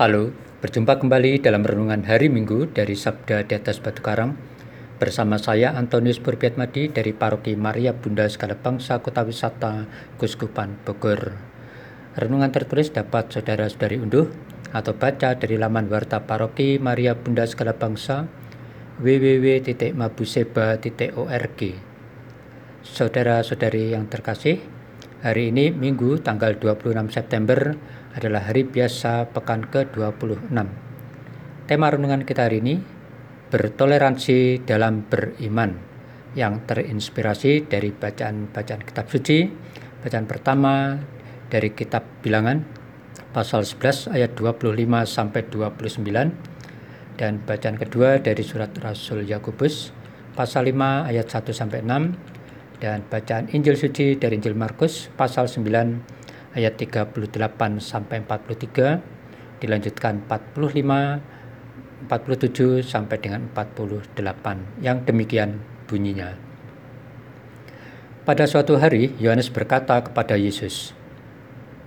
[0.00, 0.32] Halo,
[0.64, 4.32] berjumpa kembali dalam renungan hari Minggu dari Sabda di atas Batu Karang
[4.96, 9.84] bersama saya Antonius Purbiatmadi dari Paroki Maria Bunda Segala Bangsa Kota Wisata
[10.16, 11.36] Kuskupan Bogor.
[12.16, 14.24] Renungan tertulis dapat saudara-saudari unduh
[14.72, 18.24] atau baca dari laman warta Paroki Maria Bunda Segala Bangsa
[19.04, 21.60] www.mabuseba.org.
[22.88, 24.64] Saudara-saudari yang terkasih,
[25.20, 27.76] hari ini Minggu tanggal 26 September
[28.14, 30.50] adalah hari biasa pekan ke-26.
[31.70, 32.74] Tema renungan kita hari ini
[33.50, 35.78] bertoleransi dalam beriman
[36.34, 39.46] yang terinspirasi dari bacaan-bacaan kitab suci.
[40.02, 40.98] Bacaan pertama
[41.50, 42.62] dari kitab Bilangan
[43.30, 44.74] pasal 11 ayat 25
[45.06, 49.94] sampai 29 dan bacaan kedua dari surat Rasul Yakobus
[50.34, 56.19] pasal 5 ayat 1 sampai 6 dan bacaan Injil suci dari Injil Markus pasal 9
[56.54, 57.14] ayat 38
[57.78, 61.40] sampai 43 dilanjutkan 45
[62.08, 64.16] 47 sampai dengan 48
[64.80, 66.32] yang demikian bunyinya.
[68.24, 70.96] Pada suatu hari Yohanes berkata kepada Yesus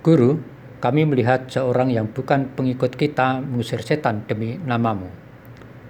[0.04, 0.38] Guru
[0.84, 5.08] kami melihat seorang yang bukan pengikut kita mengusir setan demi namamu.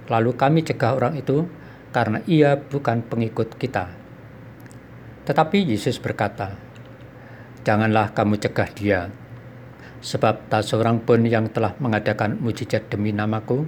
[0.07, 1.43] Lalu kami cegah orang itu
[1.91, 3.91] karena ia bukan pengikut kita.
[5.27, 6.64] Tetapi Yesus berkata
[7.65, 8.99] janganlah kamu cegah dia.
[10.05, 13.65] Sebab tak seorang pun yang telah mengadakan mujizat demi namaku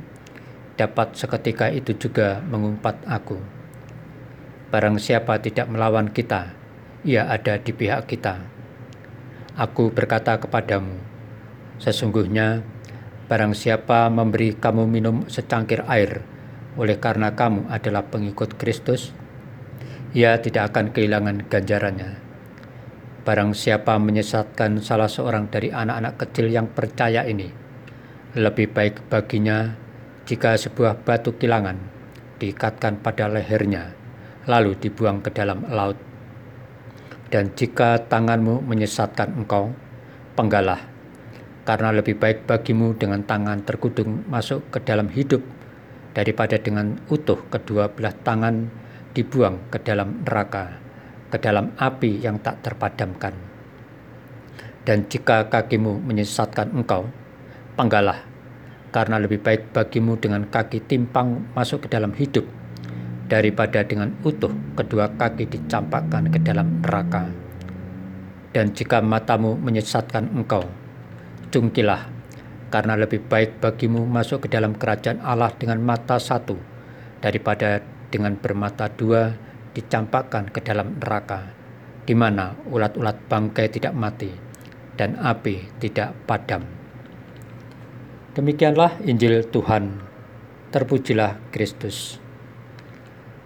[0.78, 3.42] dapat seketika itu juga mengumpat aku.
[4.70, 6.54] Barang siapa tidak melawan kita,
[7.02, 8.38] ia ada di pihak kita.
[9.58, 11.02] Aku berkata kepadamu,
[11.82, 12.61] sesungguhnya
[13.26, 16.22] barang siapa memberi kamu minum secangkir air
[16.78, 19.09] oleh karena kamu adalah pengikut Kristus,
[20.14, 22.27] ia tidak akan kehilangan ganjarannya
[23.28, 27.52] Barang siapa menyesatkan salah seorang dari anak-anak kecil yang percaya ini,
[28.39, 29.75] lebih baik baginya
[30.23, 31.75] jika sebuah batu kilangan
[32.39, 33.92] diikatkan pada lehernya,
[34.48, 35.99] lalu dibuang ke dalam laut.
[37.27, 39.76] Dan jika tanganmu menyesatkan engkau,
[40.39, 40.80] penggalah,
[41.67, 45.43] karena lebih baik bagimu dengan tangan terkudung masuk ke dalam hidup
[46.16, 48.71] daripada dengan utuh kedua belah tangan
[49.11, 50.86] dibuang ke dalam neraka
[51.37, 53.37] ke dalam api yang tak terpadamkan.
[54.81, 57.05] Dan jika kakimu menyesatkan engkau,
[57.77, 58.25] panggalah,
[58.89, 62.49] karena lebih baik bagimu dengan kaki timpang masuk ke dalam hidup
[63.30, 67.30] daripada dengan utuh kedua kaki dicampakkan ke dalam neraka.
[68.55, 70.65] Dan jika matamu menyesatkan engkau,
[71.54, 72.09] cungkilah,
[72.73, 76.58] karena lebih baik bagimu masuk ke dalam kerajaan Allah dengan mata satu
[77.21, 79.36] daripada dengan bermata dua
[79.77, 81.54] dicampakkan ke dalam neraka,
[82.10, 84.33] di mana ulat-ulat bangkai tidak mati
[84.98, 86.65] dan api tidak padam.
[88.33, 90.10] Demikianlah Injil Tuhan.
[90.73, 92.20] Terpujilah Kristus.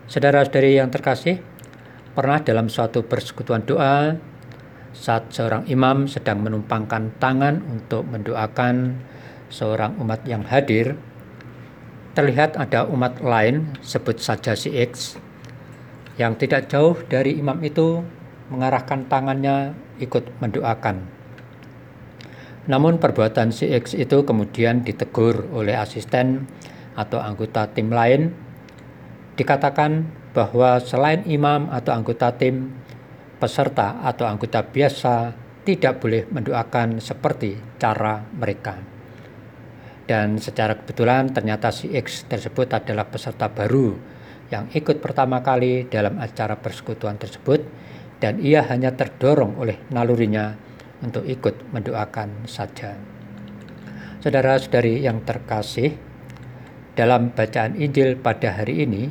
[0.09, 1.40] Saudara-saudari yang terkasih,
[2.18, 4.18] pernah dalam suatu persekutuan doa
[4.91, 9.00] saat seorang imam sedang menumpangkan tangan untuk mendoakan
[9.47, 11.00] seorang umat yang hadir,
[12.12, 15.16] terlihat ada umat lain, sebut saja si X,
[16.22, 18.06] yang tidak jauh dari imam itu
[18.54, 21.02] mengarahkan tangannya ikut mendoakan.
[22.70, 26.46] Namun perbuatan si X itu kemudian ditegur oleh asisten
[26.94, 28.30] atau anggota tim lain.
[29.34, 30.06] Dikatakan
[30.38, 32.70] bahwa selain imam atau anggota tim,
[33.42, 35.34] peserta atau anggota biasa
[35.66, 38.78] tidak boleh mendoakan seperti cara mereka.
[40.06, 44.21] Dan secara kebetulan ternyata si X tersebut adalah peserta baru
[44.52, 47.64] yang ikut pertama kali dalam acara persekutuan tersebut
[48.20, 50.54] dan ia hanya terdorong oleh nalurinya
[51.02, 52.94] untuk ikut mendoakan saja.
[54.22, 55.98] Saudara-saudari yang terkasih,
[56.94, 59.10] dalam bacaan Injil pada hari ini,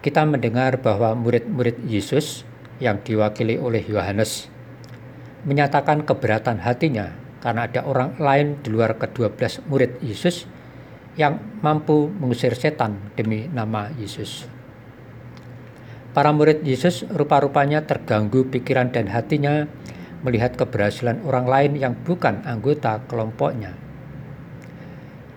[0.00, 2.48] kita mendengar bahwa murid-murid Yesus
[2.80, 4.48] yang diwakili oleh Yohanes
[5.44, 7.12] menyatakan keberatan hatinya
[7.44, 10.48] karena ada orang lain di luar kedua belas murid Yesus
[11.20, 14.48] yang mampu mengusir setan demi nama Yesus.
[16.16, 19.68] Para murid Yesus rupa-rupanya terganggu pikiran dan hatinya
[20.24, 23.76] melihat keberhasilan orang lain yang bukan anggota kelompoknya.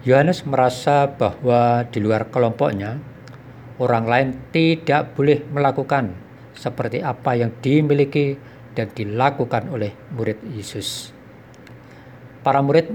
[0.08, 3.00] Yohanes merasa bahwa di luar kelompoknya,
[3.80, 6.12] orang lain tidak boleh melakukan
[6.56, 8.36] seperti apa yang dimiliki
[8.74, 11.14] dan dilakukan oleh murid Yesus.
[12.44, 12.92] Para murid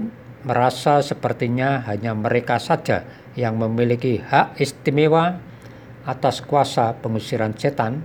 [0.47, 3.03] merasa sepertinya hanya mereka saja
[3.35, 5.39] yang memiliki hak istimewa
[6.07, 8.03] atas kuasa pengusiran setan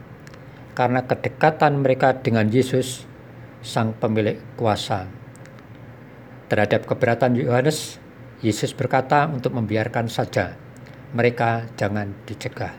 [0.75, 3.07] karena kedekatan mereka dengan Yesus,
[3.63, 5.07] sang pemilik kuasa.
[6.51, 7.97] Terhadap keberatan Yohanes,
[8.43, 10.59] Yesus berkata untuk membiarkan saja,
[11.15, 12.75] mereka jangan dicegah.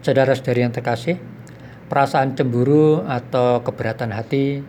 [0.00, 1.20] Saudara-saudari yang terkasih,
[1.90, 4.62] perasaan cemburu atau keberatan hati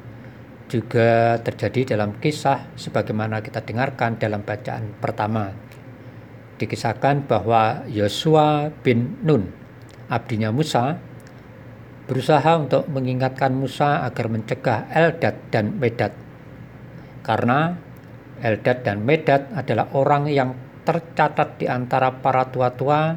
[0.71, 5.51] juga terjadi dalam kisah sebagaimana kita dengarkan dalam bacaan pertama.
[6.55, 9.51] Dikisahkan bahwa Yosua bin Nun,
[10.07, 10.95] abdinya Musa,
[12.07, 16.15] berusaha untuk mengingatkan Musa agar mencegah Eldad dan Medad.
[17.27, 17.75] Karena
[18.39, 20.55] Eldad dan Medad adalah orang yang
[20.87, 23.13] tercatat di antara para tua-tua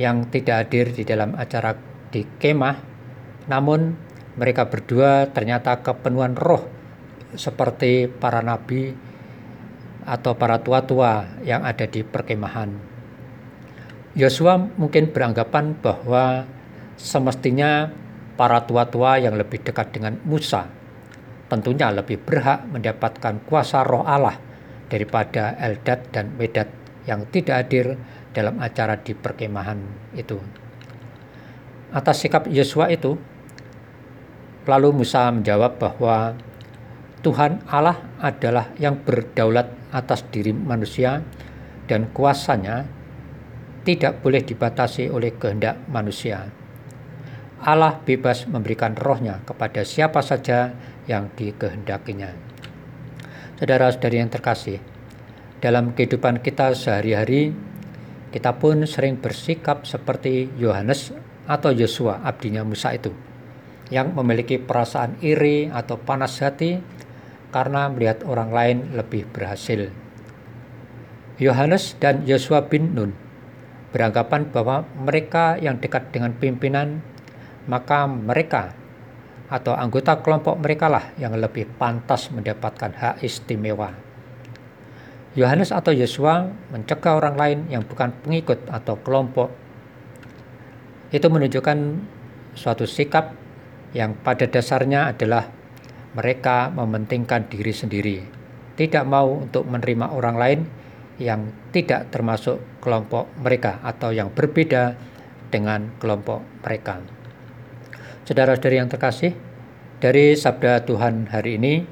[0.00, 1.76] yang tidak hadir di dalam acara
[2.10, 2.76] di kemah,
[3.46, 6.66] namun mereka berdua ternyata kepenuhan roh
[7.34, 8.94] seperti para nabi
[10.06, 12.70] atau para tua-tua yang ada di perkemahan.
[14.18, 16.46] Yosua mungkin beranggapan bahwa
[16.98, 17.94] semestinya
[18.34, 20.66] para tua-tua yang lebih dekat dengan Musa
[21.50, 24.38] tentunya lebih berhak mendapatkan kuasa roh Allah
[24.86, 26.70] daripada Eldad dan Medad
[27.10, 27.98] yang tidak hadir
[28.30, 29.82] dalam acara di perkemahan
[30.14, 30.38] itu.
[31.90, 33.18] Atas sikap Yosua itu,
[34.70, 36.38] lalu Musa menjawab bahwa
[37.26, 41.18] Tuhan Allah adalah yang berdaulat atas diri manusia
[41.90, 42.86] dan kuasanya
[43.82, 46.46] tidak boleh dibatasi oleh kehendak manusia.
[47.60, 50.72] Allah bebas memberikan rohnya kepada siapa saja
[51.04, 52.32] yang dikehendakinya.
[53.60, 54.80] Saudara-saudari yang terkasih,
[55.60, 57.52] dalam kehidupan kita sehari-hari,
[58.32, 61.12] kita pun sering bersikap seperti Yohanes
[61.44, 63.12] atau Yosua, abdinya Musa itu,
[63.90, 66.78] yang memiliki perasaan iri atau panas hati
[67.50, 69.90] karena melihat orang lain lebih berhasil.
[71.42, 73.12] Yohanes dan Yosua bin Nun
[73.90, 77.02] beranggapan bahwa mereka yang dekat dengan pimpinan,
[77.66, 78.78] maka mereka
[79.50, 83.90] atau anggota kelompok mereka lah yang lebih pantas mendapatkan hak istimewa.
[85.34, 89.50] Yohanes atau Yosua mencegah orang lain yang bukan pengikut atau kelompok.
[91.10, 91.78] Itu menunjukkan
[92.54, 93.39] suatu sikap
[93.96, 95.50] yang pada dasarnya adalah
[96.14, 98.18] mereka mementingkan diri sendiri,
[98.74, 100.60] tidak mau untuk menerima orang lain
[101.20, 104.96] yang tidak termasuk kelompok mereka atau yang berbeda
[105.52, 107.02] dengan kelompok mereka.
[108.24, 109.34] Saudara-saudari yang terkasih,
[110.00, 111.84] dari sabda Tuhan hari ini,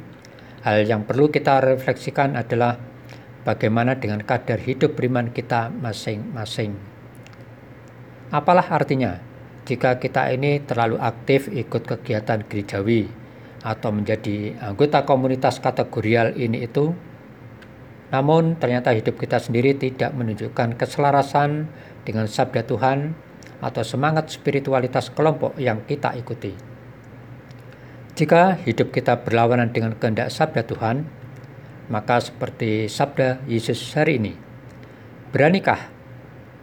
[0.65, 2.81] hal yang perlu kita refleksikan adalah
[3.45, 6.73] bagaimana dengan kadar hidup beriman kita masing-masing.
[8.33, 9.28] Apalah artinya
[9.69, 13.05] jika kita ini terlalu aktif ikut kegiatan gerejawi
[13.61, 16.97] atau menjadi anggota komunitas kategorial ini itu,
[18.09, 21.69] namun ternyata hidup kita sendiri tidak menunjukkan keselarasan
[22.09, 23.13] dengan sabda Tuhan
[23.61, 26.57] atau semangat spiritualitas kelompok yang kita ikuti.
[28.17, 31.05] Jika hidup kita berlawanan dengan kehendak sabda Tuhan,
[31.93, 34.33] maka seperti sabda Yesus hari ini,
[35.29, 35.93] beranikah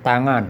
[0.02, 0.50] tangan,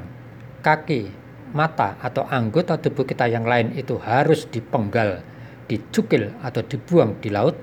[0.63, 1.24] kaki,
[1.55, 5.23] mata, atau anggota tubuh kita yang lain itu harus dipenggal,
[5.71, 7.55] dicukil, atau dibuang di laut?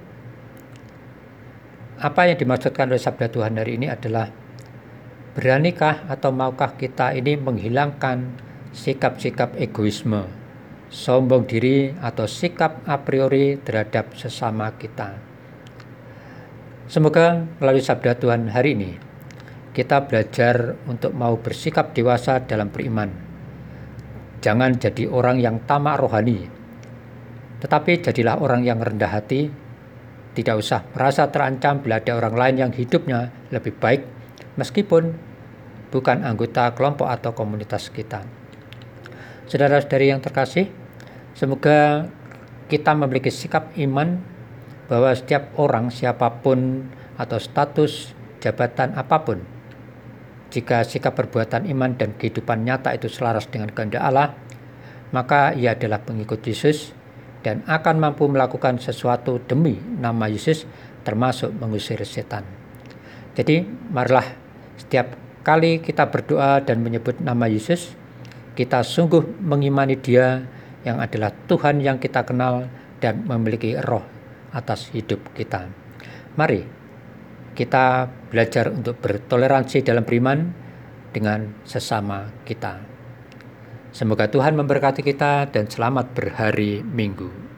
[2.03, 4.27] Apa yang dimaksudkan oleh sabda Tuhan hari ini adalah
[5.37, 8.33] beranikah atau maukah kita ini menghilangkan
[8.73, 10.27] sikap-sikap egoisme,
[10.89, 15.15] sombong diri, atau sikap a priori terhadap sesama kita.
[16.89, 18.93] Semoga melalui sabda Tuhan hari ini,
[19.73, 23.31] kita belajar untuk mau bersikap dewasa dalam beriman.
[24.43, 26.51] Jangan jadi orang yang tamak rohani,
[27.63, 29.46] tetapi jadilah orang yang rendah hati,
[30.34, 34.03] tidak usah merasa terancam bila ada orang lain yang hidupnya lebih baik,
[34.58, 35.15] meskipun
[35.94, 38.27] bukan anggota kelompok atau komunitas kita.
[39.46, 40.67] Saudara-saudari yang terkasih,
[41.39, 42.11] semoga
[42.67, 44.19] kita memiliki sikap iman
[44.91, 48.11] bahwa setiap orang siapa pun atau status
[48.43, 49.62] jabatan apa pun
[50.53, 54.37] jika sikap perbuatan iman dan kehidupan nyata itu selaras dengan kehendak Allah,
[55.17, 56.93] maka ia adalah pengikut Yesus
[57.41, 60.69] dan akan mampu melakukan sesuatu demi nama Yesus
[61.09, 62.44] termasuk mengusir setan.
[63.32, 64.29] Jadi marilah
[64.77, 67.97] setiap kali kita berdoa dan menyebut nama Yesus,
[68.53, 70.44] kita sungguh mengimani Dia
[70.85, 72.69] yang adalah Tuhan yang kita kenal
[73.01, 74.05] dan memiliki roh
[74.53, 75.67] atas hidup kita.
[76.37, 76.81] Mari
[77.53, 80.53] kita belajar untuk bertoleransi dalam beriman
[81.13, 82.81] dengan sesama kita.
[83.93, 87.52] Semoga Tuhan memberkati kita dan selamat berhari Minggu.